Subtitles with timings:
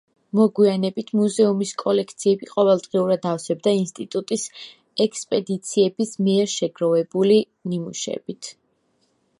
[0.37, 4.47] მოგვიანებით მუზეუმის კოლექციები ყოველდღიურად ავსებდა ინსტიტუტის
[5.07, 7.41] ექსპედიციების მიერ შეგროვებული
[7.75, 8.53] ნიმუშებით.